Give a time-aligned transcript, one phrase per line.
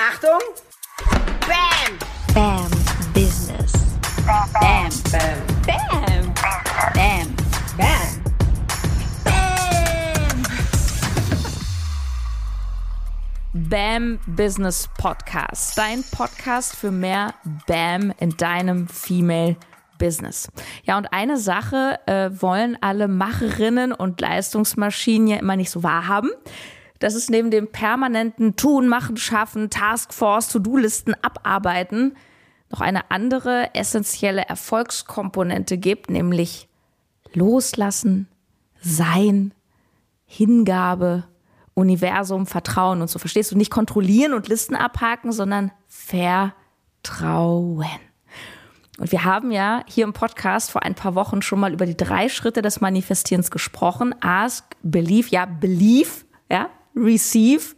[0.00, 0.38] Achtung!
[1.40, 1.98] Bam!
[2.32, 2.70] Bam
[3.12, 3.72] Business.
[4.24, 4.48] Bam!
[4.52, 4.90] Bam!
[5.10, 6.34] Bam.
[6.34, 6.34] Bam.
[6.94, 7.36] Bam!
[7.76, 8.22] Bam!
[13.52, 15.76] BAM Business Podcast.
[15.76, 17.34] Dein Podcast für mehr
[17.66, 19.56] BAM in deinem Female
[19.98, 20.48] Business.
[20.84, 26.30] Ja, und eine Sache äh, wollen alle Macherinnen und Leistungsmaschinen ja immer nicht so wahrhaben.
[26.98, 32.14] Dass es neben dem permanenten Tun, Machen, Schaffen, Taskforce, To-Do-Listen abarbeiten
[32.70, 36.68] noch eine andere essentielle Erfolgskomponente gibt, nämlich
[37.32, 38.28] Loslassen,
[38.80, 39.54] Sein,
[40.26, 41.24] Hingabe,
[41.74, 43.18] Universum, Vertrauen und so.
[43.18, 43.56] Verstehst du?
[43.56, 46.52] Nicht kontrollieren und Listen abhaken, sondern vertrauen.
[48.98, 51.96] Und wir haben ja hier im Podcast vor ein paar Wochen schon mal über die
[51.96, 54.14] drei Schritte des Manifestierens gesprochen.
[54.20, 56.10] Ask, believe, ja, believe,
[56.50, 57.74] ja, receive.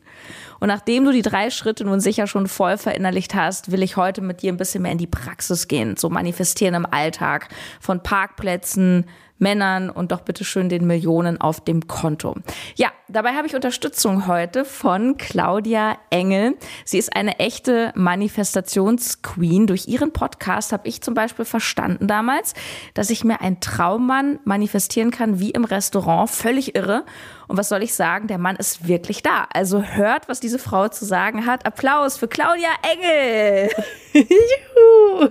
[0.60, 4.20] Und nachdem du die drei Schritte nun sicher schon voll verinnerlicht hast, will ich heute
[4.20, 5.96] mit dir ein bisschen mehr in die Praxis gehen.
[5.96, 7.48] So manifestieren im Alltag
[7.80, 9.06] von Parkplätzen,
[9.40, 12.36] Männern und doch bitte schön den Millionen auf dem Konto.
[12.76, 16.56] Ja, dabei habe ich Unterstützung heute von Claudia Engel.
[16.84, 19.66] Sie ist eine echte Manifestationsqueen.
[19.66, 22.54] Durch ihren Podcast habe ich zum Beispiel verstanden damals,
[22.94, 26.30] dass ich mir einen Traummann manifestieren kann wie im Restaurant.
[26.30, 27.04] Völlig irre.
[27.48, 28.28] Und was soll ich sagen?
[28.28, 29.48] Der Mann ist wirklich da.
[29.52, 31.66] Also hört, was diese Frau zu sagen hat.
[31.66, 33.70] Applaus für Claudia Engel.
[34.12, 35.28] Juhu.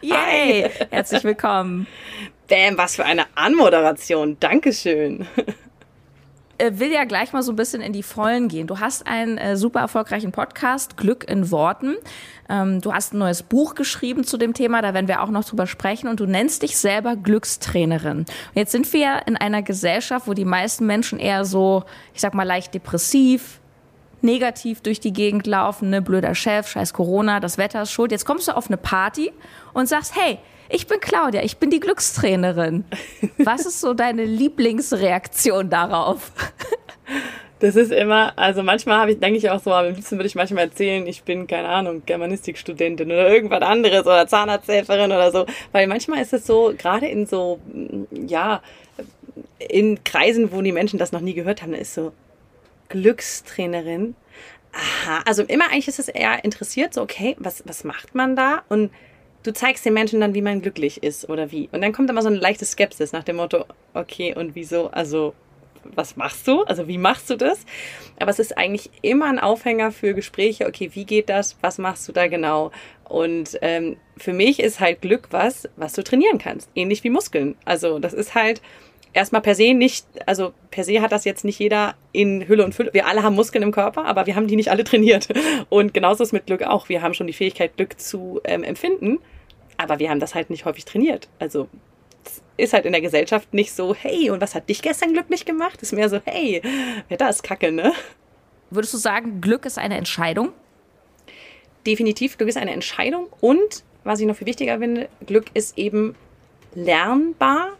[0.00, 0.68] Yay!
[0.90, 1.86] Herzlich willkommen.
[2.48, 4.36] Bam, was für eine Anmoderation.
[4.40, 5.26] Dankeschön.
[6.62, 8.66] äh, will ja gleich mal so ein bisschen in die Vollen gehen.
[8.66, 11.96] Du hast einen äh, super erfolgreichen Podcast, Glück in Worten.
[12.48, 15.44] Ähm, du hast ein neues Buch geschrieben zu dem Thema, da werden wir auch noch
[15.44, 16.08] drüber sprechen.
[16.08, 18.18] Und du nennst dich selber Glückstrainerin.
[18.18, 21.84] Und jetzt sind wir ja in einer Gesellschaft, wo die meisten Menschen eher so,
[22.14, 23.60] ich sag mal, leicht depressiv,
[24.20, 28.12] negativ durch die Gegend laufen, ne, blöder Chef, scheiß Corona, das Wetter ist schuld.
[28.12, 29.32] Jetzt kommst du auf eine Party
[29.72, 30.38] und sagst, hey,
[30.72, 32.84] ich bin Claudia, ich bin die Glückstrainerin.
[33.38, 36.32] Was ist so deine Lieblingsreaktion darauf?
[37.60, 40.34] Das ist immer, also manchmal habe ich, denke ich auch so, am liebsten würde ich
[40.34, 45.46] manchmal erzählen, ich bin, keine Ahnung, Germanistikstudentin oder irgendwas anderes oder Zahnarzthelferin oder so.
[45.70, 47.60] Weil manchmal ist es so, gerade in so,
[48.10, 48.62] ja,
[49.58, 52.12] in Kreisen, wo die Menschen das noch nie gehört haben, ist so
[52.88, 54.16] Glückstrainerin.
[54.72, 58.62] Aha, also immer eigentlich ist es eher interessiert, so, okay, was, was macht man da?
[58.68, 58.90] Und
[59.42, 61.68] du zeigst den Menschen dann, wie man glücklich ist oder wie.
[61.72, 63.64] Und dann kommt immer so eine leichte Skepsis nach dem Motto,
[63.94, 65.34] okay, und wieso, also
[65.84, 66.62] was machst du?
[66.62, 67.64] Also wie machst du das?
[68.18, 71.56] Aber es ist eigentlich immer ein Aufhänger für Gespräche, okay, wie geht das?
[71.60, 72.70] Was machst du da genau?
[73.04, 76.70] Und ähm, für mich ist halt Glück was, was du trainieren kannst.
[76.74, 77.56] Ähnlich wie Muskeln.
[77.64, 78.62] Also das ist halt
[79.12, 82.74] erstmal per se nicht, also per se hat das jetzt nicht jeder in Hülle und
[82.74, 82.94] Fülle.
[82.94, 85.28] Wir alle haben Muskeln im Körper, aber wir haben die nicht alle trainiert.
[85.68, 86.88] Und genauso ist mit Glück auch.
[86.88, 89.18] Wir haben schon die Fähigkeit, Glück zu ähm, empfinden,
[89.82, 91.28] aber wir haben das halt nicht häufig trainiert.
[91.38, 91.68] Also
[92.56, 95.82] ist halt in der Gesellschaft nicht so, hey, und was hat dich gestern glücklich gemacht?
[95.82, 96.62] Ist mehr so, hey,
[97.08, 97.92] Wetter ist kacke, ne?
[98.70, 100.52] Würdest du sagen, Glück ist eine Entscheidung?
[101.86, 106.14] Definitiv, Glück ist eine Entscheidung und, was ich noch viel wichtiger finde, Glück ist eben
[106.74, 107.76] lernbar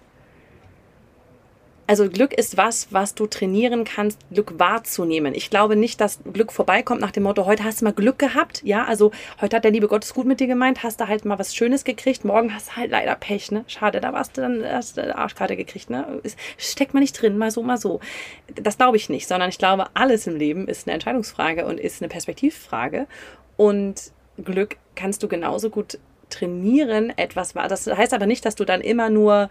[1.86, 5.34] also Glück ist was, was du trainieren kannst, Glück wahrzunehmen.
[5.34, 8.62] Ich glaube nicht, dass Glück vorbeikommt nach dem Motto, heute hast du mal Glück gehabt.
[8.64, 9.10] Ja, also
[9.40, 11.54] heute hat der liebe Gott es gut mit dir gemeint, hast du halt mal was
[11.54, 12.24] Schönes gekriegt.
[12.24, 13.64] Morgen hast du halt leider Pech, ne?
[13.66, 16.20] Schade, da warst du dann, hast du Arschkarte gekriegt, ne?
[16.56, 18.00] Steckt man nicht drin, mal so, mal so.
[18.54, 22.00] Das glaube ich nicht, sondern ich glaube, alles im Leben ist eine Entscheidungsfrage und ist
[22.00, 23.06] eine Perspektivfrage.
[23.56, 24.12] Und
[24.42, 25.98] Glück kannst du genauso gut
[26.30, 27.68] trainieren, etwas war.
[27.68, 29.50] Das heißt aber nicht, dass du dann immer nur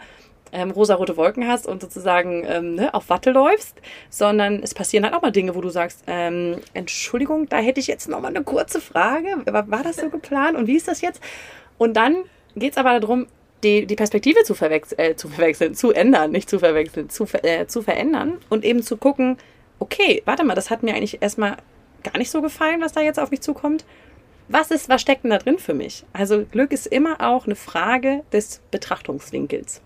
[0.51, 3.75] ähm, rosarote Wolken hast und sozusagen ähm, ne, auf Watte läufst,
[4.09, 7.87] sondern es passieren halt auch mal Dinge, wo du sagst, ähm, Entschuldigung, da hätte ich
[7.87, 9.43] jetzt noch mal eine kurze Frage.
[9.45, 11.21] War, das so geplant und wie ist das jetzt?
[11.77, 12.23] Und dann
[12.55, 13.27] geht es aber darum,
[13.63, 17.67] die, die Perspektive zu, verwechseln, äh, zu verwechseln, zu ändern, nicht zu verwechseln, zu, äh,
[17.67, 19.37] zu verändern und eben zu gucken,
[19.79, 21.57] okay, warte mal, das hat mir eigentlich erstmal
[22.03, 23.85] gar nicht so gefallen, was da jetzt auf mich zukommt.
[24.47, 26.03] Was ist, was steckt denn da drin für mich?
[26.11, 29.81] Also Glück ist immer auch eine Frage des Betrachtungswinkels.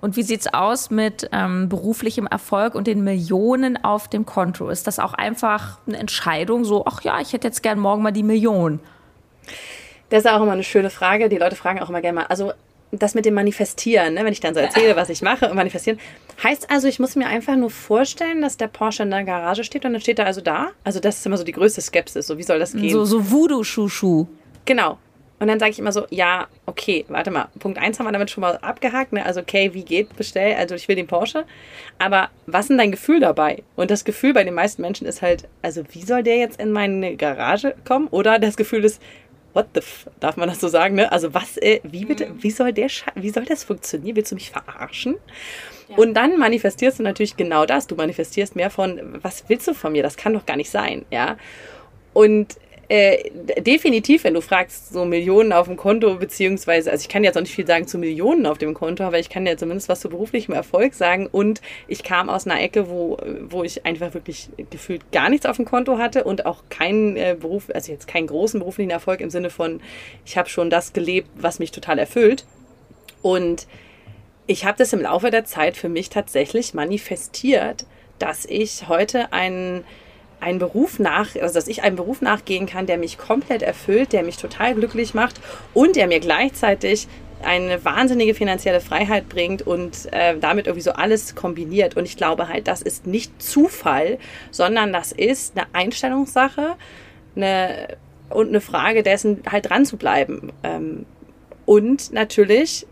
[0.00, 4.68] Und wie sieht's aus mit ähm, beruflichem Erfolg und den Millionen auf dem Konto?
[4.68, 8.10] Ist das auch einfach eine Entscheidung, so, ach ja, ich hätte jetzt gern morgen mal
[8.10, 8.80] die Million?
[10.08, 11.28] Das ist auch immer eine schöne Frage.
[11.28, 12.26] Die Leute fragen auch immer gerne mal.
[12.26, 12.52] Also
[12.92, 14.24] das mit dem Manifestieren, ne?
[14.24, 16.00] wenn ich dann so erzähle, was ich mache und manifestieren,
[16.42, 19.84] heißt also, ich muss mir einfach nur vorstellen, dass der Porsche in der Garage steht
[19.84, 20.70] und dann steht er also da.
[20.82, 22.26] Also das ist immer so die größte Skepsis.
[22.26, 22.90] So, wie soll das gehen?
[22.90, 24.26] So, so Voodoo-Schuschu.
[24.64, 24.98] Genau.
[25.40, 28.30] Und dann sage ich immer so, ja, okay, warte mal, Punkt 1 haben wir damit
[28.30, 29.24] schon mal abgehakt, ne?
[29.24, 30.54] Also, okay, wie geht bestell?
[30.54, 31.46] Also, ich will den Porsche.
[31.98, 33.62] Aber was ist denn dein Gefühl dabei?
[33.74, 36.72] Und das Gefühl bei den meisten Menschen ist halt, also, wie soll der jetzt in
[36.72, 38.08] meine Garage kommen?
[38.08, 39.00] Oder das Gefühl ist,
[39.54, 41.10] what the f darf man das so sagen, ne?
[41.10, 44.16] Also, was, äh, wie bitte, wie soll der, wie soll das funktionieren?
[44.16, 45.16] Willst du mich verarschen?
[45.96, 47.86] Und dann manifestierst du natürlich genau das.
[47.86, 50.02] Du manifestierst mehr von, was willst du von mir?
[50.02, 51.36] Das kann doch gar nicht sein, ja?
[52.12, 52.56] Und
[52.90, 57.36] äh, definitiv, wenn du fragst, so Millionen auf dem Konto, beziehungsweise, also ich kann jetzt
[57.36, 60.00] auch nicht viel sagen zu Millionen auf dem Konto, aber ich kann ja zumindest was
[60.00, 61.28] zu beruflichem Erfolg sagen.
[61.28, 65.54] Und ich kam aus einer Ecke, wo, wo ich einfach wirklich gefühlt gar nichts auf
[65.54, 69.30] dem Konto hatte und auch keinen äh, Beruf, also jetzt keinen großen beruflichen Erfolg im
[69.30, 69.80] Sinne von,
[70.26, 72.44] ich habe schon das gelebt, was mich total erfüllt.
[73.22, 73.68] Und
[74.48, 77.86] ich habe das im Laufe der Zeit für mich tatsächlich manifestiert,
[78.18, 79.84] dass ich heute einen
[80.40, 84.22] einen Beruf nach, also dass ich einen Beruf nachgehen kann, der mich komplett erfüllt, der
[84.22, 85.40] mich total glücklich macht
[85.74, 87.08] und der mir gleichzeitig
[87.42, 91.96] eine wahnsinnige finanzielle Freiheit bringt und äh, damit irgendwie so alles kombiniert.
[91.96, 94.18] Und ich glaube halt, das ist nicht Zufall,
[94.50, 96.76] sondern das ist eine Einstellungssache
[97.36, 97.96] eine,
[98.28, 100.52] und eine Frage dessen, halt dran zu bleiben.
[100.62, 101.06] Ähm,
[101.66, 102.86] und natürlich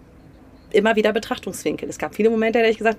[0.70, 1.88] immer wieder Betrachtungswinkel.
[1.88, 2.98] Es gab viele Momente, da habe ich gesagt,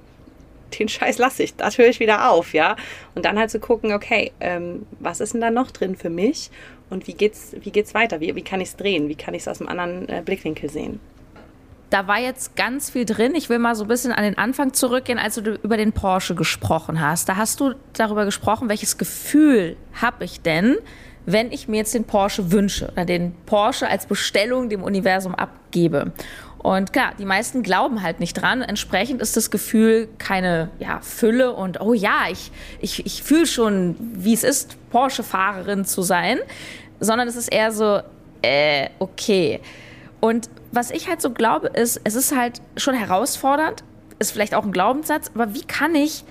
[0.78, 2.76] den Scheiß lasse ich, das höre ich wieder auf, ja.
[3.16, 6.50] Und dann halt zu gucken, okay, ähm, was ist denn da noch drin für mich
[6.90, 8.20] und wie geht's, wie geht's weiter?
[8.20, 9.10] Wie, wie kann ich es drehen?
[9.10, 11.00] Wie kann ich es aus einem anderen äh, Blickwinkel sehen?
[11.90, 13.34] Da war jetzt ganz viel drin.
[13.34, 16.36] Ich will mal so ein bisschen an den Anfang zurückgehen, als du über den Porsche
[16.36, 17.28] gesprochen hast.
[17.28, 20.78] Da hast du darüber gesprochen, welches Gefühl habe ich denn,
[21.26, 26.12] wenn ich mir jetzt den Porsche wünsche oder den Porsche als Bestellung dem Universum abgebe.
[26.62, 28.62] Und klar, die meisten glauben halt nicht dran.
[28.62, 32.52] Entsprechend ist das Gefühl keine ja, Fülle und oh ja, ich,
[32.82, 36.40] ich, ich fühle schon, wie es ist, Porsche-Fahrerin zu sein,
[37.00, 38.02] sondern es ist eher so,
[38.42, 39.62] äh, okay.
[40.20, 43.84] Und was ich halt so glaube, ist, es ist halt schon herausfordernd,
[44.20, 46.26] ist vielleicht auch ein Glaubenssatz, aber wie kann ich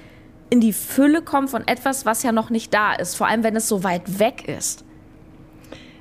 [0.51, 3.57] in die Fülle kommen von etwas, was ja noch nicht da ist, vor allem wenn
[3.57, 4.85] es so weit weg ist?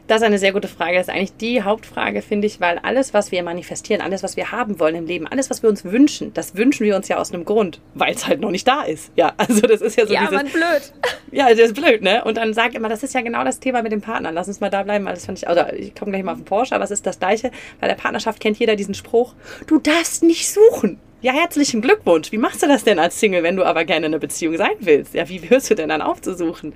[0.07, 0.98] Das ist eine sehr gute Frage.
[0.98, 4.54] Das ist eigentlich die Hauptfrage, finde ich, weil alles, was wir manifestieren, alles, was wir
[4.54, 7.33] haben wollen im Leben, alles, was wir uns wünschen, das wünschen wir uns ja aus
[7.33, 9.12] einem Grund, weil es halt noch nicht da ist.
[9.18, 10.36] Ja, also das ist ja so ja, dieses...
[10.36, 10.94] man blöd.
[11.31, 12.24] Ja, das ist blöd, ne?
[12.24, 14.31] Und dann sag immer, das ist ja genau das Thema mit dem Partner.
[14.31, 15.48] Lass uns mal da bleiben, weil das fand ich...
[15.48, 17.51] Also ich komme gleich mal auf den Porsche, aber es ist das Gleiche.
[17.81, 19.33] Bei der Partnerschaft kennt jeder diesen Spruch,
[19.68, 21.00] du darfst nicht suchen.
[21.19, 22.31] Ja, herzlichen Glückwunsch.
[22.31, 24.75] Wie machst du das denn als Single, wenn du aber gerne in einer Beziehung sein
[24.80, 25.15] willst?
[25.15, 26.74] Ja, wie hörst du denn dann aufzusuchen?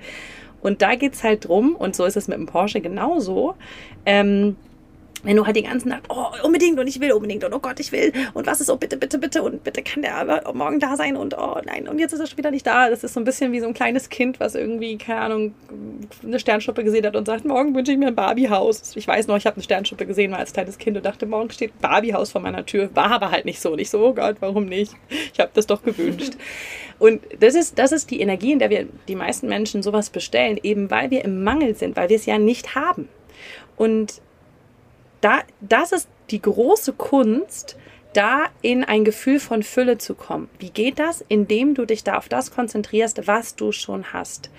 [0.62, 3.54] Und da geht es halt drum, und so ist es mit dem Porsche genauso,
[4.06, 4.56] ähm,
[5.22, 7.80] wenn du halt die ganze Nacht, oh, unbedingt und ich will unbedingt und oh Gott,
[7.80, 10.80] ich will und was ist so, bitte, bitte, bitte und bitte kann der aber morgen
[10.80, 12.90] da sein und oh nein und jetzt ist er schon wieder nicht da.
[12.90, 15.54] Das ist so ein bisschen wie so ein kleines Kind, was irgendwie, keine Ahnung,
[16.22, 18.96] eine Sternschuppe gesehen hat und sagt, morgen wünsche ich mir ein Barbiehaus.
[18.96, 21.50] Ich weiß noch, ich habe eine Sternschuppe gesehen mal als kleines Kind und dachte, morgen
[21.50, 22.90] steht ein Barbiehaus vor meiner Tür.
[22.94, 23.72] War aber halt nicht so.
[23.72, 24.94] Und ich so, oh Gott, warum nicht?
[25.32, 26.34] Ich habe das doch gewünscht.
[26.98, 30.60] Und das ist, das ist die Energie, in der wir die meisten Menschen sowas bestellen,
[30.62, 33.08] eben weil wir im Mangel sind, weil wir es ja nicht haben.
[33.76, 34.20] Und
[35.22, 37.76] da, das ist die große Kunst,
[38.12, 40.50] da in ein Gefühl von Fülle zu kommen.
[40.58, 41.24] Wie geht das?
[41.28, 44.50] Indem du dich da auf das konzentrierst, was du schon hast.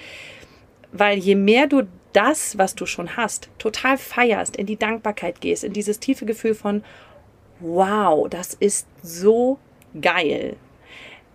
[0.92, 1.84] Weil je mehr du
[2.14, 6.56] das, was du schon hast, total feierst, in die Dankbarkeit gehst, in dieses tiefe Gefühl
[6.56, 6.84] von,
[7.60, 9.60] wow, das ist so
[10.00, 10.56] geil,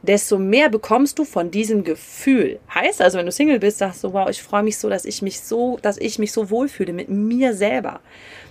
[0.03, 2.61] desto mehr bekommst du von diesem Gefühl.
[2.73, 5.23] Heißt also, wenn du Single bist, sagst du, wow, ich freue mich so, dass ich
[5.23, 8.01] mich so, dass ich mich so wohlfühle mit mir selber.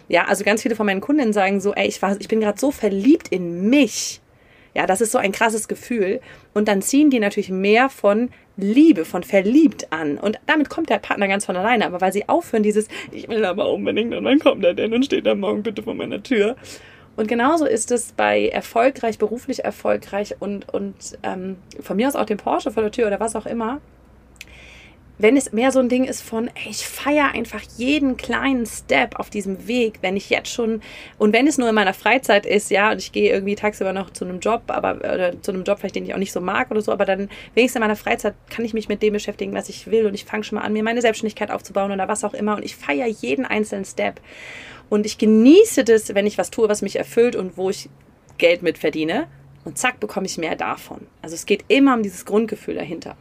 [0.10, 2.60] Ja, also ganz viele von meinen Kundinnen sagen so, ey, ich, war, ich bin gerade
[2.60, 4.22] so verliebt in mich.
[4.74, 6.22] Ja, das ist so ein krasses Gefühl.
[6.54, 10.18] Und dann ziehen die natürlich mehr von Liebe, von verliebt an.
[10.18, 11.86] Und damit kommt der Partner ganz von alleine.
[11.86, 15.06] Aber weil sie aufhören, dieses, ich will aber unbedingt, und wann kommt er denn und
[15.06, 16.56] steht da morgen bitte vor meiner Tür.
[17.16, 22.26] Und genauso ist es bei erfolgreich, beruflich erfolgreich und, und ähm, von mir aus auch
[22.26, 23.82] dem Porsche vor der Tür oder was auch immer
[25.20, 29.20] wenn es mehr so ein Ding ist von, ey, ich feiere einfach jeden kleinen Step
[29.20, 30.82] auf diesem Weg, wenn ich jetzt schon,
[31.18, 34.12] und wenn es nur in meiner Freizeit ist, ja, und ich gehe irgendwie tagsüber noch
[34.12, 36.70] zu einem Job, aber, oder zu einem Job vielleicht, den ich auch nicht so mag
[36.70, 39.70] oder so, aber dann wenigstens in meiner Freizeit kann ich mich mit dem beschäftigen, was
[39.70, 42.34] ich will und ich fange schon mal an, mir meine Selbstständigkeit aufzubauen oder was auch
[42.34, 44.22] immer und ich feiere jeden einzelnen Step.
[44.90, 47.90] Und ich genieße das, wenn ich was tue, was mich erfüllt und wo ich
[48.38, 49.28] Geld mit verdiene.
[49.66, 51.08] Und zack, bekomme ich mehr davon.
[51.22, 53.18] Also es geht immer um dieses Grundgefühl dahinter.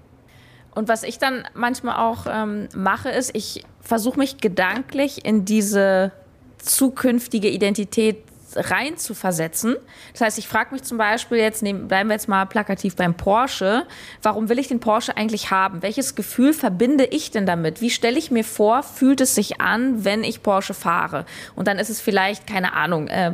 [0.77, 6.13] Und was ich dann manchmal auch ähm, mache, ist, ich versuche mich gedanklich in diese
[6.59, 8.19] zukünftige Identität
[8.55, 9.77] rein zu versetzen.
[10.13, 13.15] Das heißt, ich frage mich zum Beispiel jetzt, nehmen, bleiben wir jetzt mal plakativ beim
[13.15, 13.87] Porsche,
[14.21, 15.81] warum will ich den Porsche eigentlich haben?
[15.81, 17.81] Welches Gefühl verbinde ich denn damit?
[17.81, 21.25] Wie stelle ich mir vor, fühlt es sich an, wenn ich Porsche fahre?
[21.55, 23.33] Und dann ist es vielleicht, keine Ahnung, äh,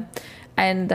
[0.54, 0.88] ein,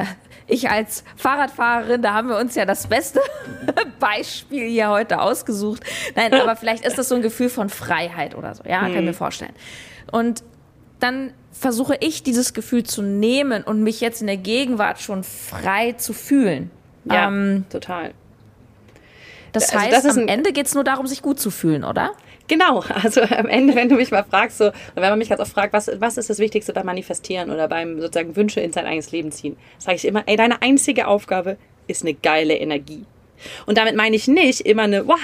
[0.47, 3.21] ich als Fahrradfahrerin, da haben wir uns ja das beste
[3.99, 5.83] Beispiel hier heute ausgesucht.
[6.15, 9.01] Nein, aber vielleicht ist das so ein Gefühl von Freiheit oder so, ja, kann ich
[9.01, 9.53] mir vorstellen.
[10.11, 10.43] Und
[10.99, 15.93] dann versuche ich dieses Gefühl zu nehmen und mich jetzt in der Gegenwart schon frei
[15.93, 16.71] zu fühlen.
[17.05, 18.11] Ja, Ähm, total.
[19.53, 22.11] das also heißt, das am Ende geht es nur darum, sich gut zu fühlen, oder?
[22.47, 25.51] Genau, also am Ende, wenn du mich mal fragst, so, wenn man mich ganz oft
[25.51, 29.11] fragt, was, was ist das Wichtigste beim Manifestieren oder beim sozusagen Wünsche in sein eigenes
[29.11, 33.05] Leben ziehen, sage ich immer, ey, deine einzige Aufgabe ist eine geile Energie.
[33.65, 35.19] Und damit meine ich nicht immer eine wow,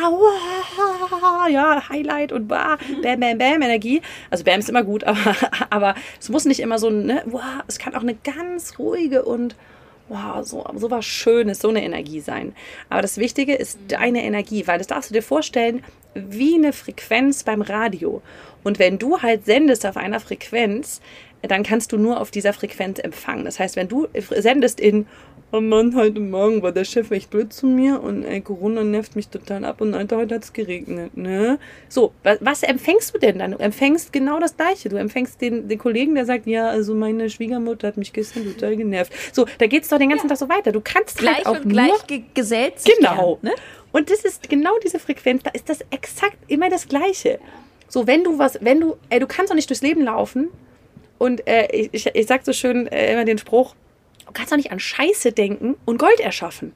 [0.00, 4.02] wow, ja, Highlight und wow, bam, bam, bam Energie.
[4.30, 5.36] Also bam ist immer gut, aber,
[5.70, 9.56] aber es muss nicht immer so, ne, wow, es kann auch eine ganz ruhige und
[10.12, 12.54] wow, so, so was Schönes, so eine Energie sein.
[12.88, 15.82] Aber das Wichtige ist deine Energie, weil das darfst du dir vorstellen,
[16.14, 18.22] wie eine Frequenz beim Radio.
[18.62, 21.00] Und wenn du halt sendest auf einer Frequenz,
[21.42, 23.44] dann kannst du nur auf dieser Frequenz empfangen.
[23.44, 25.06] Das heißt, wenn du sendest in
[25.54, 29.16] Oh Mann, heute Morgen war der Chef echt blöd zu mir und ey, Corona nervt
[29.16, 31.58] mich total ab und Alter, heute hat es geregnet, ne?
[31.90, 33.50] So, was, was empfängst du denn dann?
[33.50, 34.88] Du empfängst genau das Gleiche.
[34.88, 38.76] Du empfängst den, den Kollegen, der sagt, ja, also meine Schwiegermutter hat mich gestern total
[38.76, 39.12] genervt.
[39.34, 40.72] So, da geht's doch den ganzen Tag so weiter.
[40.72, 43.38] Du kannst Gleich halt auch und nur gleich ge gesellt sich Genau.
[43.42, 43.60] gern, ne?
[43.92, 47.38] Und das ist genau diese Frequenz, da ist das exakt immer das Gleiche.
[47.88, 50.48] So, wenn du was, wenn du, ey, du kannst doch nicht durchs Leben laufen
[51.18, 53.74] und äh, ich, ich, ich sag so schön äh, immer den Spruch,
[54.26, 56.72] du kannst doch nicht an Scheiße denken und Gold erschaffen.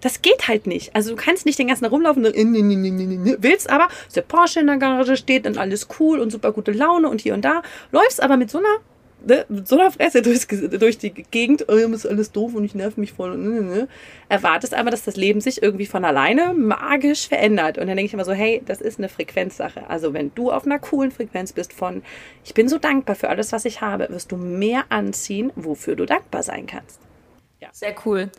[0.00, 0.94] Das geht halt nicht.
[0.96, 4.76] Also du kannst nicht den ganzen rumlaufen und willst aber, dass der Porsche in der
[4.76, 8.36] Garage steht und alles cool und super gute Laune und hier und da, läufst aber
[8.36, 8.78] mit so einer
[9.26, 12.74] ne, mit so einer Fresse durchs, durch die Gegend, oh, ist alles doof und ich
[12.74, 13.88] nerv mich voll ne, ne, ne.
[14.28, 17.78] erwartest aber, dass das Leben sich irgendwie von alleine magisch verändert.
[17.78, 19.88] Und dann denke ich immer so, hey, das ist eine Frequenzsache.
[19.88, 22.02] Also wenn du auf einer coolen Frequenz bist von,
[22.44, 26.06] ich bin so dankbar für alles, was ich habe, wirst du mehr anziehen, wofür du
[26.06, 27.00] dankbar sein kannst.
[27.72, 28.30] Sehr cool.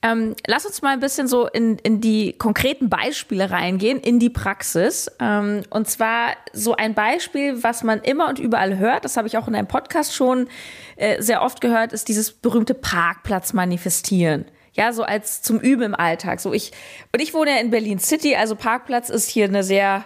[0.00, 4.30] Ähm, lass uns mal ein bisschen so in, in die konkreten Beispiele reingehen, in die
[4.30, 5.10] Praxis.
[5.18, 9.36] Ähm, und zwar so ein Beispiel, was man immer und überall hört, das habe ich
[9.36, 10.48] auch in einem Podcast schon
[10.96, 14.44] äh, sehr oft gehört, ist dieses berühmte Parkplatz manifestieren.
[14.72, 16.38] Ja, so als zum Üben im Alltag.
[16.38, 16.70] So ich,
[17.12, 20.04] und ich wohne ja in Berlin City, also Parkplatz ist hier eine sehr,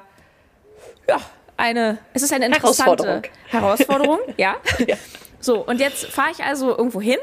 [1.06, 1.20] ja,
[1.58, 4.56] eine, es ist eine interessante Herausforderung, ja.
[4.86, 4.96] Ja.
[5.38, 7.18] So, und jetzt fahre ich also irgendwo hin,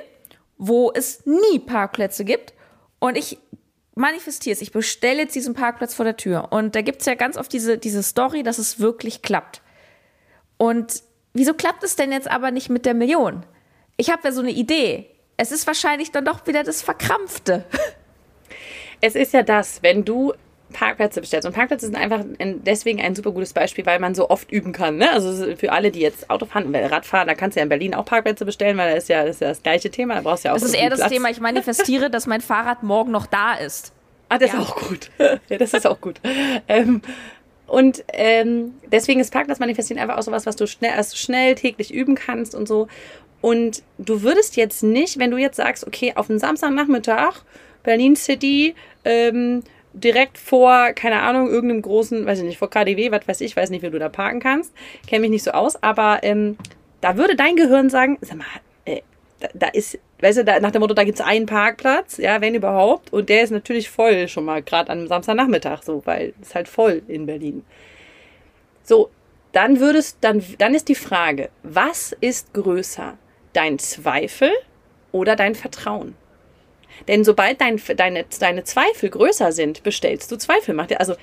[0.60, 2.54] wo es nie Parkplätze gibt
[3.00, 3.40] und ich
[3.96, 4.62] manifestiere es.
[4.62, 6.52] Ich bestelle jetzt diesen Parkplatz vor der Tür.
[6.52, 9.62] Und da gibt es ja ganz oft diese, diese Story, dass es wirklich klappt.
[10.58, 11.04] Und
[11.34, 13.46] wieso klappt es denn jetzt aber nicht mit der Million?
[13.98, 15.10] Ich habe ja so eine Idee.
[15.38, 17.66] Es ist wahrscheinlich dann doch wieder das Verkrampfte.
[19.02, 20.34] Es ist ja das, wenn du
[20.74, 21.48] Parkplätze bestellst.
[21.48, 24.72] Und Parkplätze sind einfach ein, deswegen ein super gutes Beispiel, weil man so oft üben
[24.72, 24.98] kann.
[24.98, 25.12] Ne?
[25.12, 27.70] Also für alle, die jetzt Auto fahren, weil Rad fahren, da kannst du ja in
[27.70, 30.16] Berlin auch Parkplätze bestellen, weil da ist ja das, ist ja das gleiche Thema.
[30.16, 31.12] Da brauchst du ja auch Das ist eher das Platz.
[31.12, 33.94] Thema, ich manifestiere, dass mein Fahrrad morgen noch da ist.
[34.30, 35.10] Ah, das ist auch gut.
[35.50, 36.22] ja, das ist auch gut.
[36.68, 37.02] Ähm,
[37.66, 41.56] und ähm, deswegen ist Parkplatz manifestieren einfach auch so was, was du schnell, also schnell
[41.56, 42.88] täglich üben kannst und so.
[43.42, 47.42] Und du würdest jetzt nicht, wenn du jetzt sagst, okay, auf einen Samstagnachmittag,
[47.84, 53.28] Berlin City, ähm, direkt vor, keine Ahnung, irgendeinem großen, weiß ich nicht, vor KDW, was
[53.28, 54.74] weiß ich, weiß nicht, wie du da parken kannst.
[55.08, 56.58] Kenne mich nicht so aus, aber ähm,
[57.02, 58.46] da würde dein Gehirn sagen, sag mal,
[58.86, 59.02] äh,
[59.40, 62.42] da, da ist, weißt du, da, nach dem Motto, da gibt es einen Parkplatz, ja,
[62.42, 66.54] wenn überhaupt, und der ist natürlich voll schon mal, gerade am Samstagnachmittag so, weil es
[66.56, 67.64] halt voll in Berlin.
[68.84, 69.10] So,
[69.52, 73.18] dann würdest, dann, dann ist die Frage, was ist größer?
[73.54, 74.52] Dein Zweifel
[75.12, 76.16] oder dein Vertrauen?
[77.08, 80.80] Denn sobald dein, deine, deine Zweifel größer sind, bestellst du Zweifel.
[80.98, 81.16] Also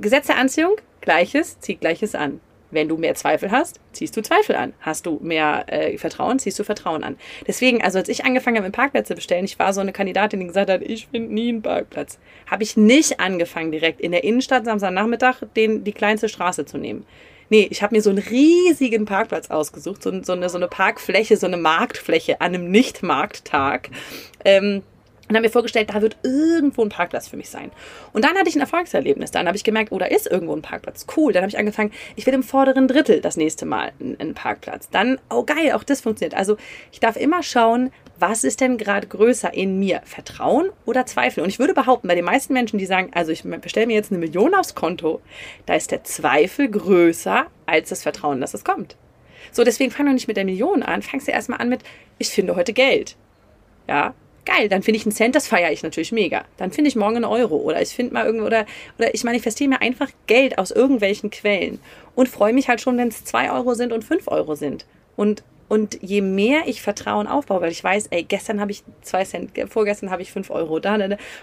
[0.00, 2.40] Gesetz der Anziehung, Gleiches zieht Gleiches an.
[2.72, 4.74] Wenn du mehr Zweifel hast, ziehst du Zweifel an.
[4.80, 7.16] Hast du mehr äh, Vertrauen, ziehst du Vertrauen an.
[7.46, 10.46] Deswegen, also als ich angefangen habe, Parkplätze zu bestellen, ich war so eine Kandidatin, die
[10.46, 12.18] gesagt hat, ich finde nie einen Parkplatz.
[12.50, 17.06] Habe ich nicht angefangen, direkt in der Innenstadt Samstagnachmittag den, die kleinste Straße zu nehmen.
[17.48, 21.36] Nee, ich habe mir so einen riesigen Parkplatz ausgesucht, so, so, eine, so eine Parkfläche,
[21.36, 23.90] so eine Marktfläche an einem Nicht-Markttag.
[24.44, 24.82] Ähm,
[25.28, 27.70] und habe mir vorgestellt, da wird irgendwo ein Parkplatz für mich sein.
[28.12, 29.32] Und dann hatte ich ein Erfolgserlebnis.
[29.32, 31.06] Dann habe ich gemerkt, oh, da ist irgendwo ein Parkplatz.
[31.16, 31.32] Cool.
[31.32, 34.88] Dann habe ich angefangen, ich will im vorderen Drittel das nächste Mal einen, Parkplatz.
[34.90, 36.36] Dann, oh geil, auch das funktioniert.
[36.36, 36.56] Also
[36.92, 40.00] ich darf immer schauen, was ist denn gerade größer in mir?
[40.04, 41.42] Vertrauen oder Zweifel?
[41.42, 44.12] Und ich würde behaupten, bei den meisten Menschen, die sagen, also ich bestelle mir jetzt
[44.12, 45.20] eine Million aufs Konto,
[45.66, 48.96] da ist der Zweifel größer als das Vertrauen, dass es kommt.
[49.52, 51.02] So, deswegen fang doch nicht mit der Million an.
[51.02, 51.82] Fangst du erstmal an mit,
[52.18, 53.16] ich finde heute Geld.
[53.88, 54.14] Ja,
[54.46, 56.44] geil, dann finde ich einen Cent, das feiere ich natürlich mega.
[56.56, 58.64] Dann finde ich morgen einen Euro oder ich finde mal irgendwo oder,
[58.98, 61.80] oder ich manifestiere mir einfach Geld aus irgendwelchen Quellen
[62.14, 64.86] und freue mich halt schon, wenn es zwei Euro sind und fünf Euro sind.
[65.16, 69.24] Und, und je mehr ich Vertrauen aufbaue, weil ich weiß, ey, gestern habe ich zwei
[69.24, 70.94] Cent, vorgestern habe ich fünf Euro da,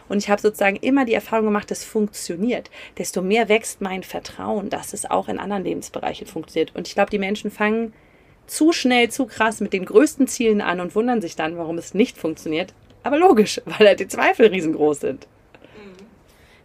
[0.09, 4.69] und ich habe sozusagen immer die Erfahrung gemacht, das funktioniert, desto mehr wächst mein Vertrauen,
[4.69, 6.75] dass es auch in anderen Lebensbereichen funktioniert.
[6.75, 7.93] Und ich glaube, die Menschen fangen
[8.47, 11.93] zu schnell, zu krass mit den größten Zielen an und wundern sich dann, warum es
[11.93, 12.73] nicht funktioniert.
[13.03, 15.27] Aber logisch, weil halt die Zweifel riesengroß sind.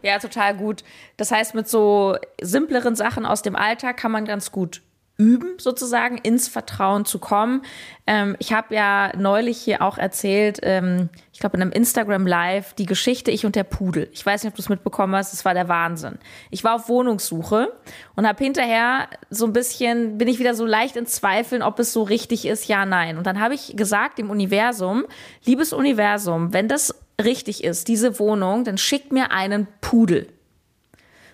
[0.01, 0.85] Ja, total gut.
[1.17, 4.81] Das heißt, mit so simpleren Sachen aus dem Alltag kann man ganz gut
[5.19, 7.63] üben, sozusagen ins Vertrauen zu kommen.
[8.07, 12.75] Ähm, ich habe ja neulich hier auch erzählt, ähm, ich glaube in einem Instagram Live,
[12.75, 14.09] die Geschichte Ich und der Pudel.
[14.13, 16.19] Ich weiß nicht, ob du es mitbekommen hast, es war der Wahnsinn.
[16.51, 17.73] Ich war auf Wohnungssuche
[18.15, 21.93] und habe hinterher so ein bisschen, bin ich wieder so leicht in Zweifeln, ob es
[21.93, 23.19] so richtig ist, ja, nein.
[23.19, 25.05] Und dann habe ich gesagt dem Universum,
[25.45, 30.29] liebes Universum, wenn das richtig ist, diese Wohnung, dann schickt mir einen Pudel.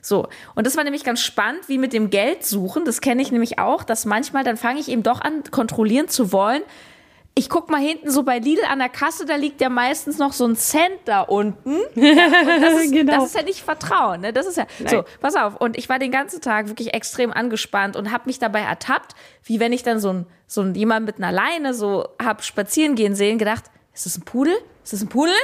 [0.05, 2.85] So, und das war nämlich ganz spannend, wie mit dem Geld suchen.
[2.85, 6.31] Das kenne ich nämlich auch, dass manchmal, dann fange ich eben doch an, kontrollieren zu
[6.31, 6.63] wollen.
[7.35, 10.35] Ich guck mal hinten so bei Lidl an der Kasse, da liegt ja meistens noch
[10.35, 11.79] so ein Cent da unten.
[11.95, 12.29] Ja,
[12.61, 13.15] das, ist, genau.
[13.15, 14.33] das ist ja nicht Vertrauen, ne?
[14.33, 14.89] Das ist ja Nein.
[14.91, 15.05] so.
[15.21, 15.57] Pass auf.
[15.57, 19.59] Und ich war den ganzen Tag wirklich extrem angespannt und habe mich dabei ertappt, wie
[19.59, 23.15] wenn ich dann so ein so ein jemand mit einer Leine so hab spazieren gehen
[23.15, 24.55] sehen, gedacht, ist das ein Pudel?
[24.85, 25.35] Ist das ein Pudel?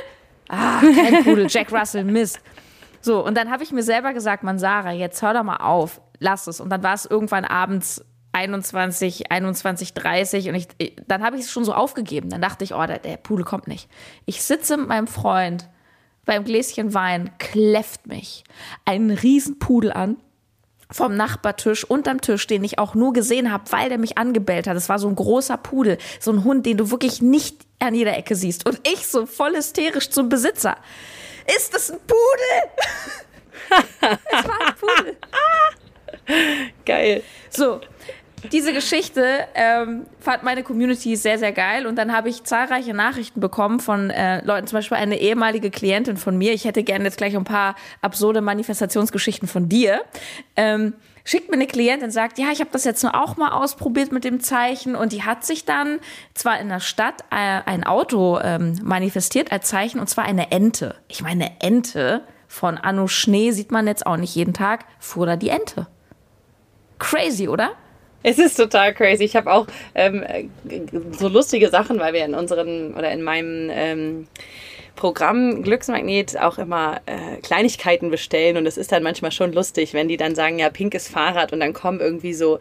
[0.48, 2.40] Ah, kein Pudel, Jack Russell, Mist.
[3.00, 6.00] So, und dann habe ich mir selber gesagt, man, Sarah, jetzt hör doch mal auf,
[6.18, 6.60] lass es.
[6.60, 10.68] Und dann war es irgendwann abends 21, 21, 30 und ich,
[11.08, 12.30] dann habe ich es schon so aufgegeben.
[12.30, 13.88] Dann dachte ich, oh, der, der Pudel kommt nicht.
[14.24, 15.68] Ich sitze mit meinem Freund
[16.26, 18.44] beim Gläschen Wein, kläfft mich
[18.84, 20.16] einen Riesenpudel an
[20.92, 24.76] vom Nachbartisch unterm Tisch, den ich auch nur gesehen habe, weil der mich angebellt hat.
[24.76, 28.16] Das war so ein großer Pudel, so ein Hund, den du wirklich nicht an jeder
[28.16, 28.66] Ecke siehst.
[28.68, 30.76] Und ich so voll hysterisch zum Besitzer.
[31.46, 32.70] Ist das ein Pudel?
[34.30, 35.16] es war ein Pudel.
[36.84, 37.22] Geil.
[37.50, 37.80] So,
[38.52, 41.86] diese Geschichte ähm, fand meine Community sehr, sehr geil.
[41.86, 46.16] Und dann habe ich zahlreiche Nachrichten bekommen von äh, Leuten, zum Beispiel eine ehemalige Klientin
[46.16, 46.52] von mir.
[46.52, 50.02] Ich hätte gerne jetzt gleich ein paar absurde Manifestationsgeschichten von dir.
[50.56, 50.94] Ähm,
[51.30, 54.24] schickt mir eine Klientin, sagt, ja, ich habe das jetzt nur auch mal ausprobiert mit
[54.24, 56.00] dem Zeichen und die hat sich dann
[56.34, 60.96] zwar in der Stadt äh, ein Auto ähm, manifestiert als Zeichen und zwar eine Ente.
[61.06, 65.24] Ich meine, eine Ente von Anno Schnee sieht man jetzt auch nicht jeden Tag, fuhr
[65.24, 65.86] da die Ente.
[66.98, 67.70] Crazy, oder?
[68.24, 69.22] Es ist total crazy.
[69.22, 70.24] Ich habe auch ähm,
[71.12, 74.26] so lustige Sachen, weil wir in unseren oder in meinem ähm,
[74.96, 78.56] Programm Glücksmagnet auch immer äh, Kleinigkeiten bestellen.
[78.56, 81.52] Und es ist dann manchmal schon lustig, wenn die dann sagen, ja, pinkes Fahrrad.
[81.52, 82.58] Und dann kommen irgendwie so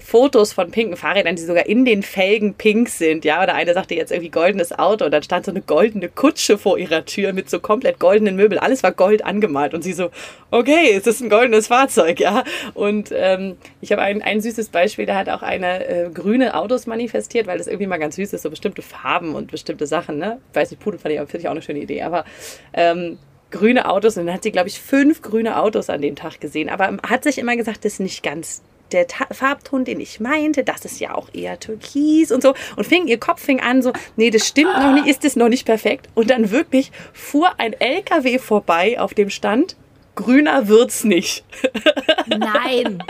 [0.00, 3.94] Fotos von pinken Fahrrädern, die sogar in den Felgen pink sind, ja, oder eine sagte
[3.94, 5.06] jetzt irgendwie goldenes Auto.
[5.06, 8.60] Und dann stand so eine goldene Kutsche vor ihrer Tür mit so komplett goldenen Möbeln,
[8.60, 9.74] alles war gold angemalt.
[9.74, 10.10] Und sie so,
[10.50, 15.06] okay, es ist ein goldenes Fahrzeug, ja, und ähm, ich habe ein, ein süßes Beispiel,
[15.06, 18.42] da hat auch eine äh, grüne Autos manifestiert, weil das irgendwie mal ganz süß ist,
[18.42, 21.46] so bestimmte Farben und bestimmte Sachen, ne, ich weiß nicht, Pudel fand ich, finde ich
[21.46, 22.24] auch eine schöne Idee, aber
[22.72, 23.18] ähm,
[23.50, 26.68] grüne Autos und dann hat sie, glaube ich, fünf grüne Autos an dem Tag gesehen.
[26.68, 30.64] Aber hat sich immer gesagt, das ist nicht ganz der Ta Farbton, den ich meinte,
[30.64, 32.54] das ist ja auch eher türkis und so.
[32.76, 35.48] Und fing, ihr Kopf fing an so, nee, das stimmt noch nicht, ist das noch
[35.48, 36.08] nicht perfekt.
[36.14, 39.76] Und dann wirklich fuhr ein LKW vorbei auf dem Stand,
[40.14, 41.44] grüner wird's nicht.
[42.26, 43.02] Nein.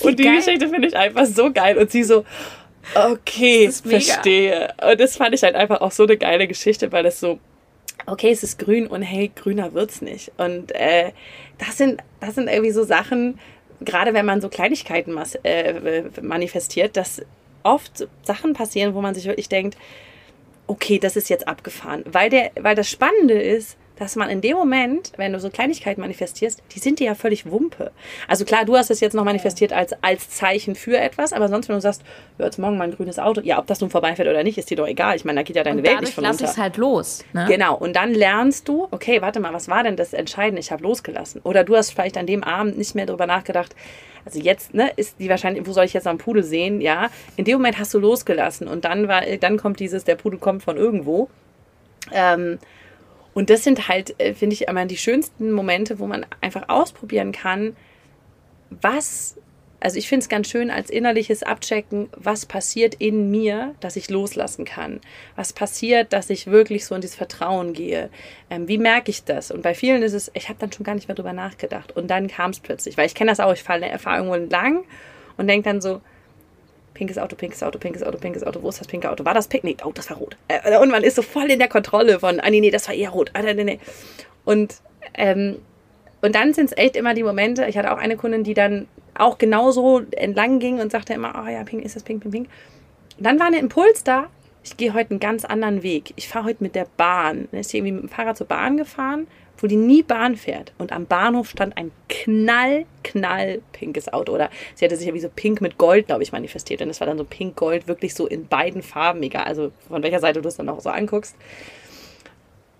[0.00, 0.36] und die geil.
[0.36, 1.78] Geschichte finde ich einfach so geil.
[1.78, 2.24] Und sie so,
[2.94, 4.72] okay, verstehe.
[4.82, 7.38] Und das fand ich halt einfach auch so eine geile Geschichte, weil das so,
[8.06, 10.32] okay, es ist grün und hey, grüner wird's nicht.
[10.36, 11.12] Und äh,
[11.58, 13.38] das sind, das sind irgendwie so Sachen,
[13.80, 17.22] gerade wenn man so Kleinigkeiten äh, manifestiert, dass
[17.62, 19.76] oft Sachen passieren, wo man sich wirklich denkt,
[20.66, 22.04] okay, das ist jetzt abgefahren.
[22.06, 26.00] Weil, der, weil das Spannende ist, dass man in dem Moment, wenn du so Kleinigkeiten
[26.00, 27.92] manifestierst, die sind dir ja völlig Wumpe.
[28.26, 31.68] Also klar, du hast es jetzt noch manifestiert als, als Zeichen für etwas, aber sonst,
[31.68, 32.02] wenn du sagst,
[32.38, 34.76] ja, jetzt morgen mein grünes Auto, ja, ob das nun vorbeifährt oder nicht, ist dir
[34.76, 35.14] doch egal.
[35.16, 37.24] Ich meine, da geht ja deine und Welt nicht von lass ich es halt los.
[37.32, 37.44] Ne?
[37.48, 40.60] Genau, und dann lernst du, okay, warte mal, was war denn das Entscheidende?
[40.60, 41.40] Ich habe losgelassen.
[41.44, 43.74] Oder du hast vielleicht an dem Abend nicht mehr darüber nachgedacht,
[44.24, 46.80] also jetzt, ne, ist die wahrscheinlich, wo soll ich jetzt am Pudel sehen?
[46.80, 50.38] Ja, in dem Moment hast du losgelassen und dann war, dann kommt dieses, der Pudel
[50.38, 51.28] kommt von irgendwo.
[52.10, 52.58] Ähm,
[53.34, 57.32] und das sind halt, äh, finde ich, immer die schönsten Momente, wo man einfach ausprobieren
[57.32, 57.76] kann,
[58.70, 59.36] was,
[59.80, 64.08] also ich finde es ganz schön als innerliches Abchecken, was passiert in mir, dass ich
[64.08, 65.00] loslassen kann.
[65.36, 68.08] Was passiert, dass ich wirklich so in dieses Vertrauen gehe.
[68.50, 69.50] Ähm, wie merke ich das?
[69.50, 71.96] Und bei vielen ist es, ich habe dann schon gar nicht mehr drüber nachgedacht.
[71.96, 74.84] Und dann kam es plötzlich, weil ich kenne das auch, ich fahre fahr irgendwo entlang
[75.36, 76.00] und denke dann so,
[76.94, 78.62] Pinkes Auto, pinkes Auto, pinkes Auto, pinkes Auto.
[78.62, 79.24] Wo ist das pinke Auto?
[79.24, 79.84] War das Picknick?
[79.84, 80.36] Oh, das war rot.
[80.48, 82.94] Äh, und man ist so voll in der Kontrolle von, ah nee, nee, das war
[82.94, 83.30] eher rot.
[83.34, 83.80] Ah, nee, nee.
[84.44, 84.76] Und,
[85.14, 85.58] ähm,
[86.22, 88.88] und dann sind es echt immer die Momente, ich hatte auch eine Kundin, die dann
[89.14, 92.48] auch genauso entlang ging und sagte immer, oh ja, pink, ist das pink, pink, pink.
[93.18, 94.28] Und dann war ein Impuls da,
[94.64, 96.14] ich gehe heute einen ganz anderen Weg.
[96.16, 97.48] Ich fahre heute mit der Bahn.
[97.50, 99.26] Dann ist sie irgendwie mit dem Fahrrad zur Bahn gefahren,
[99.58, 100.72] wo die nie Bahn fährt.
[100.78, 104.32] Und am Bahnhof stand ein knall, knall pinkes Auto.
[104.32, 106.82] Oder sie hatte sich ja wie so pink mit Gold, glaube ich, manifestiert.
[106.82, 110.20] Und es war dann so pink-gold, wirklich so in beiden Farben, egal, also von welcher
[110.20, 111.36] Seite du es dann auch so anguckst.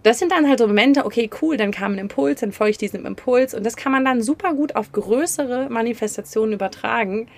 [0.02, 2.78] Das sind dann halt so Momente, okay, cool, dann kam ein Impuls, dann folge ich
[2.78, 3.54] diesem Impuls.
[3.54, 7.28] Und das kann man dann super gut auf größere Manifestationen übertragen,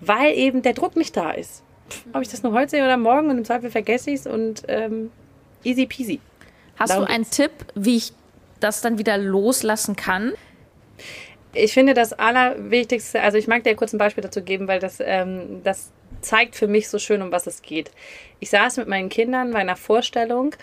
[0.00, 1.62] weil eben der Druck nicht da ist.
[2.12, 4.64] Ob ich das nur heute sehe oder morgen und im Zweifel vergesse ich es und
[4.68, 5.10] ähm,
[5.64, 6.20] easy peasy.
[6.78, 8.12] Hast Darum du einen Tipp, wie ich
[8.60, 10.32] das dann wieder loslassen kann?
[11.52, 14.98] Ich finde das Allerwichtigste, also ich mag dir kurz ein Beispiel dazu geben, weil das,
[15.00, 17.90] ähm, das zeigt für mich so schön, um was es geht.
[18.38, 20.54] Ich saß mit meinen Kindern bei einer Vorstellung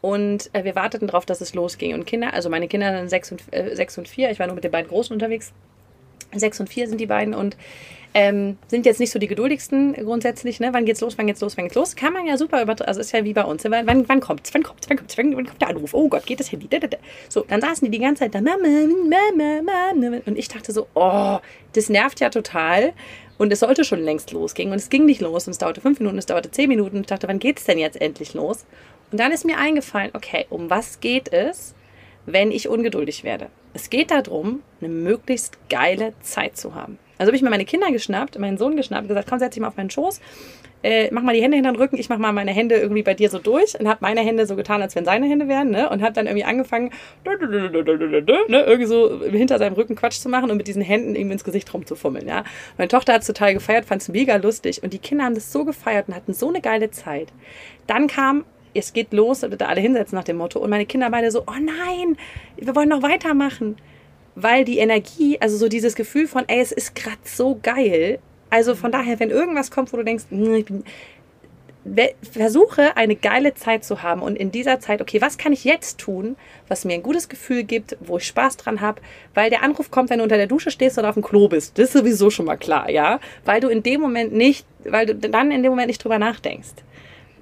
[0.00, 1.94] und äh, wir warteten darauf, dass es losging.
[1.94, 4.56] Und Kinder, also meine Kinder sind sechs und, äh, sechs und vier, ich war nur
[4.56, 5.52] mit den beiden Großen unterwegs.
[6.34, 7.56] Sechs und vier sind die beiden und
[8.14, 10.60] ähm, sind jetzt nicht so die geduldigsten grundsätzlich.
[10.60, 10.68] Ne?
[10.72, 11.16] Wann geht's los?
[11.16, 11.56] Wann geht's los?
[11.56, 11.96] Wann geht's los?
[11.96, 13.64] Kann man ja super über, also ist ja wie bei uns.
[13.64, 13.70] Ne?
[13.84, 14.52] Wann, wann kommt's?
[14.52, 14.88] Wann kommt's?
[14.88, 15.16] Wann kommt's?
[15.16, 15.94] Wann, wann kommt der Anruf?
[15.94, 16.68] Oh Gott, geht das Handy?
[17.28, 18.40] So, dann saßen die die ganze Zeit da.
[18.40, 21.38] Und ich dachte so, oh,
[21.72, 22.92] das nervt ja total.
[23.38, 24.70] Und es sollte schon längst losgehen.
[24.70, 25.46] Und es ging nicht los.
[25.46, 26.96] Und es dauerte fünf Minuten, es dauerte zehn Minuten.
[26.96, 28.66] Und ich dachte, wann geht's denn jetzt endlich los?
[29.10, 31.74] Und dann ist mir eingefallen, okay, um was geht es,
[32.26, 33.48] wenn ich ungeduldig werde?
[33.74, 36.98] Es geht darum, eine möglichst geile Zeit zu haben.
[37.22, 39.68] Also habe ich mir meine Kinder geschnappt, meinen Sohn geschnappt, gesagt, komm, setz dich mal
[39.68, 40.20] auf meinen Schoß,
[40.82, 43.14] äh, mach mal die Hände hinter den Rücken, ich mach mal meine Hände irgendwie bei
[43.14, 45.88] dir so durch und habe meine Hände so getan, als wenn seine Hände wären, ne?
[45.88, 46.90] Und habe dann irgendwie angefangen,
[48.48, 51.44] ne, irgendwie so hinter seinem Rücken Quatsch zu machen und mit diesen Händen irgendwie ins
[51.44, 52.42] Gesicht rumzufummeln, ja.
[52.76, 55.52] Meine Tochter hat es total gefeiert, fand es mega lustig und die Kinder haben das
[55.52, 57.28] so gefeiert und hatten so eine geile Zeit.
[57.86, 60.58] Dann kam es geht los, bitte alle hinsetzen nach dem Motto.
[60.58, 62.16] Und meine Kinder beide so, oh nein,
[62.56, 63.76] wir wollen noch weitermachen.
[64.34, 68.18] Weil die Energie, also so dieses Gefühl von, ey, es ist gerade so geil.
[68.50, 70.84] Also von daher, wenn irgendwas kommt, wo du denkst, hm, ich bin,
[72.22, 75.98] versuche eine geile Zeit zu haben und in dieser Zeit, okay, was kann ich jetzt
[75.98, 76.36] tun,
[76.68, 79.00] was mir ein gutes Gefühl gibt, wo ich Spaß dran habe,
[79.34, 81.78] weil der Anruf kommt, wenn du unter der Dusche stehst oder auf dem Klo bist.
[81.78, 85.14] Das ist sowieso schon mal klar, ja, weil du in dem Moment nicht, weil du
[85.16, 86.74] dann in dem Moment nicht drüber nachdenkst.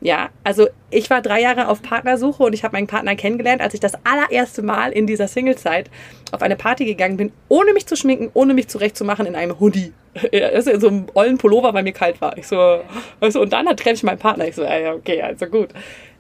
[0.00, 3.74] Ja, also ich war drei Jahre auf Partnersuche und ich habe meinen Partner kennengelernt, als
[3.74, 5.90] ich das allererste Mal in dieser Singlezeit
[6.32, 9.92] auf eine Party gegangen bin, ohne mich zu schminken, ohne mich zurechtzumachen in einem Hoodie.
[10.32, 12.36] In so einem ollen Pullover, weil mir kalt war.
[12.36, 12.80] Ich so,
[13.20, 14.48] weißt du, und dann treffe ich meinen Partner.
[14.48, 15.68] Ich so, ja, okay, also gut.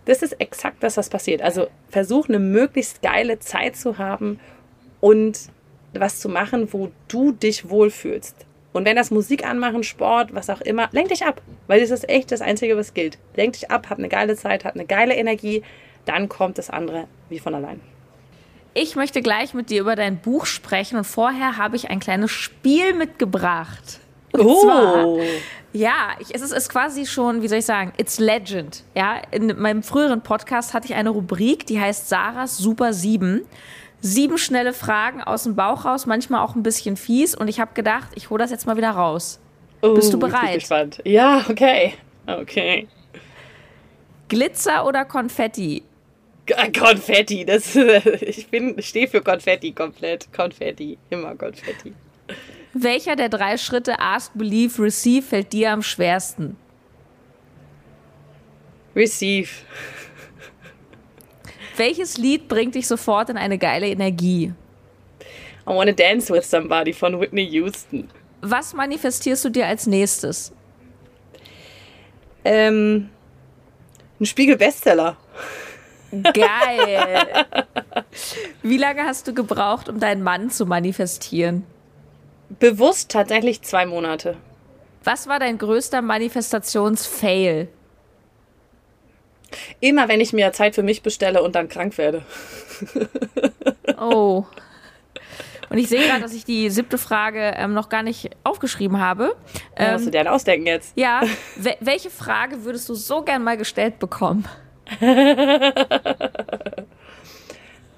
[0.04, 1.42] Das ist exakt das, was passiert.
[1.42, 4.38] Also versuch eine möglichst geile Zeit zu haben
[5.00, 5.40] und
[5.92, 8.46] was zu machen, wo du dich wohlfühlst.
[8.72, 11.42] Und wenn das Musik anmachen, Sport, was auch immer, lenk dich ab.
[11.66, 13.18] Weil das ist echt das Einzige, was gilt.
[13.34, 15.62] Lenk dich ab, hab eine geile Zeit, hab eine geile Energie,
[16.04, 17.80] dann kommt das andere wie von allein.
[18.72, 22.30] Ich möchte gleich mit dir über dein Buch sprechen und vorher habe ich ein kleines
[22.30, 23.98] Spiel mitgebracht.
[24.32, 24.62] Und Oh.
[24.62, 25.06] zwar,
[25.72, 28.84] ja, ich, es ist, ist quasi schon, wie soll ich sagen, it's legend.
[28.94, 33.42] Ja, in meinem früheren Podcast hatte ich eine Rubrik, die heißt Sarahs Super 7.
[34.02, 37.34] Sieben schnelle Fragen aus dem Bauch raus, manchmal auch ein bisschen fies.
[37.34, 39.40] Und ich habe gedacht, ich hole das jetzt mal wieder raus.
[39.82, 40.54] Bist du Oh, jetzt bin ich bereit?
[40.54, 41.00] gespannt.
[41.04, 41.94] Ja, okay.
[42.26, 42.88] Okay.
[44.28, 45.82] Glitzer oder Konfetti?
[46.46, 47.74] G- Konfetti, das
[48.20, 50.32] ich bin stehe für Konfetti komplett.
[50.32, 51.92] Konfetti, immer Konfetti.
[52.72, 56.56] Welcher der drei Schritte Ask, Believe, Receive fällt dir am schwersten?
[58.94, 59.48] Receive.
[61.80, 64.52] Welches Lied bringt dich sofort in eine geile Energie?
[65.66, 68.10] I wanna dance with somebody von Whitney Houston.
[68.42, 70.52] Was manifestierst du dir als nächstes?
[72.44, 73.08] Ähm,
[74.20, 75.16] ein Spiegel-Bestseller.
[76.34, 77.46] Geil.
[78.62, 81.64] Wie lange hast du gebraucht, um deinen Mann zu manifestieren?
[82.58, 84.36] Bewusst tatsächlich zwei Monate.
[85.02, 87.68] Was war dein größter Manifestationsfail?
[89.80, 92.22] Immer wenn ich mir Zeit für mich bestelle und dann krank werde.
[93.98, 94.44] Oh.
[95.68, 99.36] Und ich sehe gerade, dass ich die siebte Frage ähm, noch gar nicht aufgeschrieben habe.
[99.78, 100.92] Ja, musst du Ähm, dir einen ausdenken jetzt.
[100.98, 101.20] ja,
[101.56, 104.48] we welche Frage würdest du so gern mal gestellt bekommen?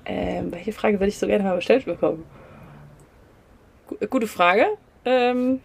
[0.05, 2.25] Ähm, welche Frage würde ich so gerne mal bestellt bekommen?
[3.87, 4.67] Gu- Gute Frage.
[5.05, 5.61] Ähm,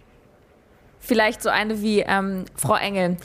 [1.00, 3.17] Vielleicht so eine wie, ähm, Frau Engel,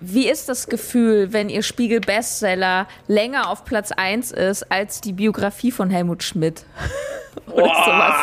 [0.00, 5.70] wie ist das Gefühl, wenn Ihr Spiegel-Bestseller länger auf Platz 1 ist als die Biografie
[5.70, 6.64] von Helmut Schmidt?
[7.50, 8.14] Oder sowas.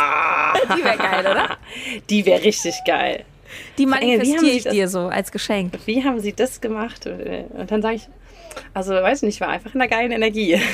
[0.78, 1.58] Die wäre geil, oder?
[2.10, 3.26] die wäre richtig geil.
[3.78, 5.74] Die manifestiere ich das- dir so als Geschenk.
[5.86, 7.06] Wie haben Sie das gemacht?
[7.08, 8.08] Und, dann sage ich,
[8.74, 10.60] also weiß nicht, ich war einfach in einer geilen Energie.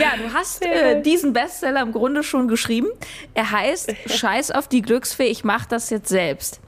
[0.00, 2.88] Ja, du hast äh, diesen Bestseller im Grunde schon geschrieben.
[3.34, 6.60] Er heißt Scheiß auf die Glücksfee, ich mach das jetzt selbst.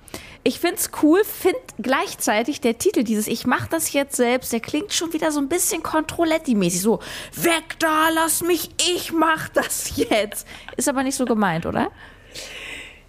[0.46, 4.92] Ich find's cool, find gleichzeitig der Titel dieses Ich mach das jetzt selbst, der klingt
[4.92, 6.80] schon wieder so ein bisschen Controletti-mäßig.
[6.82, 7.00] So,
[7.32, 10.46] weg da, lass mich, ich mach das jetzt.
[10.76, 11.90] Ist aber nicht so gemeint, oder?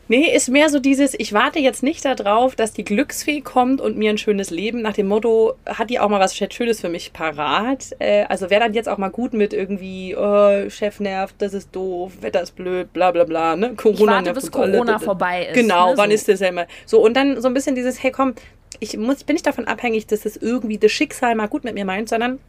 [0.10, 3.98] Nee, ist mehr so dieses, ich warte jetzt nicht darauf, dass die Glücksfee kommt und
[3.98, 7.12] mir ein schönes Leben nach dem Motto, hat die auch mal was Schönes für mich
[7.12, 7.96] parat?
[8.00, 11.76] Äh, also wäre dann jetzt auch mal gut mit irgendwie, oh, Chef nervt, das ist
[11.76, 13.74] doof, Wetter ist blöd, bla bla bla, ne?
[13.76, 14.72] Corona warte, nervt bis uns alle.
[14.78, 16.16] Corona vorbei ist, Genau, ne, wann so.
[16.16, 16.68] ist das ja immer?
[16.86, 18.34] So, und dann so ein bisschen dieses, hey komm,
[18.80, 21.86] ich muss, bin nicht davon abhängig, dass es irgendwie das Schicksal mal gut mit mir
[21.86, 22.40] meint, sondern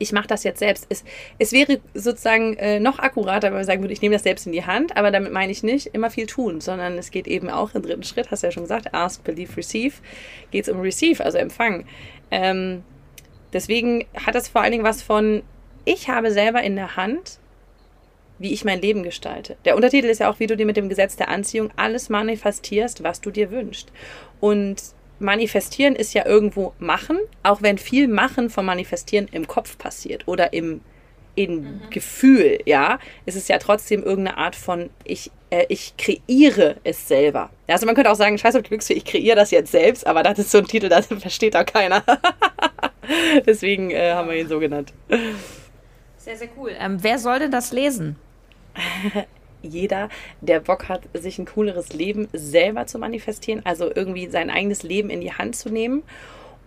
[0.00, 0.86] ich mache das jetzt selbst.
[0.88, 1.04] Es,
[1.38, 4.52] es wäre sozusagen äh, noch akkurater, wenn man sagen würde, ich nehme das selbst in
[4.52, 7.74] die Hand, aber damit meine ich nicht immer viel tun, sondern es geht eben auch
[7.74, 9.94] im dritten Schritt, hast du ja schon gesagt, ask, believe, receive,
[10.50, 11.86] geht es um receive, also empfangen.
[12.30, 12.82] Ähm,
[13.52, 15.42] deswegen hat das vor allen Dingen was von,
[15.84, 17.38] ich habe selber in der Hand,
[18.38, 19.58] wie ich mein Leben gestalte.
[19.66, 23.02] Der Untertitel ist ja auch, wie du dir mit dem Gesetz der Anziehung alles manifestierst,
[23.02, 23.92] was du dir wünschst.
[24.40, 24.82] Und
[25.20, 30.52] manifestieren ist ja irgendwo machen, auch wenn viel Machen vom Manifestieren im Kopf passiert oder
[30.52, 30.80] im
[31.36, 37.06] in Gefühl, ja, ist es ja trotzdem irgendeine Art von ich äh, ich kreiere es
[37.06, 37.50] selber.
[37.66, 40.38] Also man könnte auch sagen, scheiß auf Glücksfee, ich kreiere das jetzt selbst, aber das
[40.38, 42.04] ist so ein Titel, das versteht auch keiner.
[43.46, 44.92] Deswegen äh, haben wir ihn so genannt.
[46.16, 46.72] Sehr, sehr cool.
[46.78, 48.16] Ähm, wer soll denn das lesen?
[49.62, 50.08] jeder,
[50.40, 55.10] der Bock hat, sich ein cooleres Leben selber zu manifestieren, also irgendwie sein eigenes Leben
[55.10, 56.02] in die Hand zu nehmen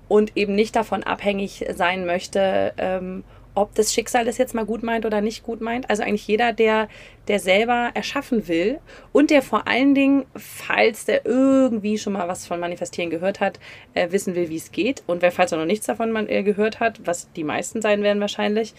[0.08, 3.24] und eben nicht davon abhängig sein möchte, ähm,
[3.56, 5.90] ob das Schicksal das jetzt mal gut meint oder nicht gut meint.
[5.90, 6.88] Also eigentlich jeder, der,
[7.28, 8.80] der selber erschaffen will
[9.12, 13.60] und der vor allen Dingen, falls der irgendwie schon mal was von Manifestieren gehört hat,
[13.94, 15.04] äh, wissen will, wie es geht.
[15.06, 18.02] Und wer falls er noch nichts davon man, äh, gehört hat, was die meisten sein
[18.02, 18.74] werden wahrscheinlich,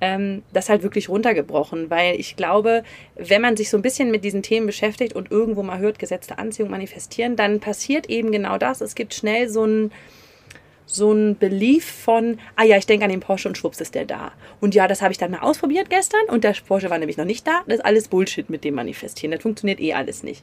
[0.00, 1.88] ähm, das halt wirklich runtergebrochen.
[1.88, 2.82] Weil ich glaube,
[3.16, 6.38] wenn man sich so ein bisschen mit diesen Themen beschäftigt und irgendwo mal hört, gesetzte
[6.38, 8.80] Anziehung manifestieren, dann passiert eben genau das.
[8.82, 9.90] Es gibt schnell so ein
[10.88, 14.06] so ein Belief von, ah ja, ich denke an den Porsche und schwupps ist der
[14.06, 14.32] da.
[14.60, 17.26] Und ja, das habe ich dann mal ausprobiert gestern und der Porsche war nämlich noch
[17.26, 17.60] nicht da.
[17.66, 19.30] Das ist alles Bullshit mit dem Manifestieren.
[19.32, 20.42] Das funktioniert eh alles nicht.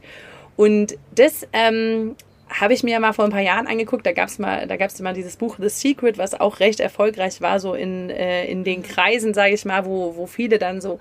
[0.56, 2.16] Und das ähm,
[2.48, 4.06] habe ich mir mal vor ein paar Jahren angeguckt.
[4.06, 4.68] Da gab es mal,
[5.02, 8.84] mal dieses Buch The Secret, was auch recht erfolgreich war, so in, äh, in den
[8.84, 11.00] Kreisen, sage ich mal, wo, wo viele dann so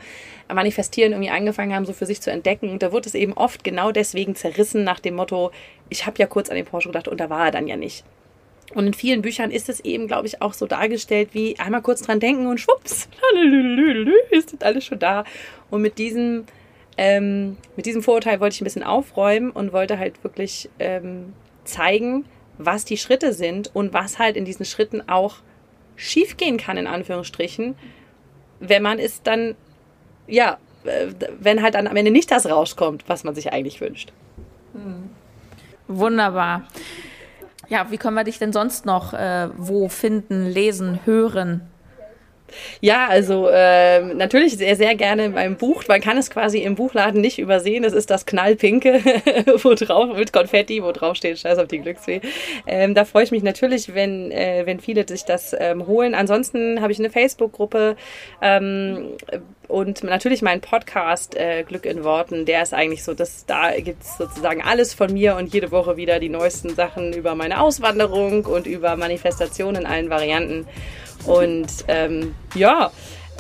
[0.53, 2.71] manifestieren irgendwie angefangen haben, so für sich zu entdecken.
[2.71, 5.51] Und da wurde es eben oft genau deswegen zerrissen nach dem Motto,
[5.91, 8.05] ich habe ja kurz an den Porsche gedacht und da war er dann ja nicht.
[8.73, 12.03] Und in vielen Büchern ist es eben, glaube ich, auch so dargestellt wie einmal kurz
[12.03, 13.09] dran denken und schwupps,
[14.31, 15.25] ist das alles schon da.
[15.71, 16.45] Und mit diesem,
[16.97, 22.25] ähm, mit diesem Vorurteil wollte ich ein bisschen aufräumen und wollte halt wirklich ähm, zeigen,
[22.59, 25.37] was die Schritte sind und was halt in diesen Schritten auch
[25.97, 27.77] schiefgehen kann, in Anführungsstrichen,
[28.61, 29.55] wenn man es dann,
[30.27, 34.13] ja, äh, wenn halt dann am Ende nicht das rauskommt, was man sich eigentlich wünscht.
[35.87, 36.67] Wunderbar.
[37.69, 41.63] Ja, wie können wir dich denn sonst noch äh, wo finden, lesen, hören?
[42.81, 45.85] Ja, also ähm, natürlich sehr, sehr gerne beim Buch.
[45.89, 47.85] Man kann es quasi im Buchladen nicht übersehen.
[47.85, 49.01] Es ist das Knallpinke,
[49.63, 52.21] wo drauf, mit Konfetti, wo drauf steht, scheiß auf die Glücksfee.
[52.67, 56.15] Ähm, da freue ich mich natürlich, wenn, äh, wenn viele sich das ähm, holen.
[56.15, 57.97] Ansonsten habe ich eine Facebook-Gruppe
[58.43, 59.09] ähm,
[59.69, 62.45] und natürlich meinen Podcast äh, Glück in Worten.
[62.47, 66.21] Der ist eigentlich so, dass da gibt's sozusagen alles von mir und jede Woche wieder
[66.21, 70.67] die neuesten Sachen über meine Auswanderung und über Manifestation in allen Varianten.
[71.27, 72.91] Und ähm, ja,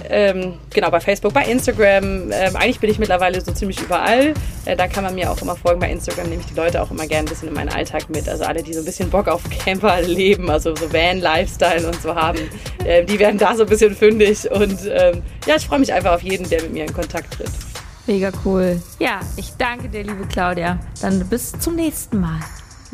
[0.08, 2.30] ähm, genau, bei Facebook, bei Instagram.
[2.30, 4.34] Ähm, eigentlich bin ich mittlerweile so ziemlich überall.
[4.64, 5.80] Äh, da kann man mir auch immer folgen.
[5.80, 8.28] Bei Instagram nehme ich die Leute auch immer gerne ein bisschen in meinen Alltag mit.
[8.28, 12.14] Also alle, die so ein bisschen Bock auf Camper leben, also so Van-Lifestyle und so
[12.14, 12.38] haben,
[12.84, 14.50] äh, die werden da so ein bisschen fündig.
[14.50, 17.50] Und ähm, ja, ich freue mich einfach auf jeden, der mit mir in Kontakt tritt.
[18.06, 18.80] Mega cool.
[18.98, 20.78] Ja, ich danke dir, liebe Claudia.
[21.00, 22.40] Dann bis zum nächsten Mal.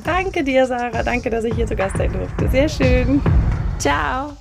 [0.04, 1.02] Danke dir, Sarah.
[1.02, 2.48] Danke, dass ich hier zu Gast sein durfte.
[2.48, 3.20] Sehr schön.
[3.78, 4.36] Ciao.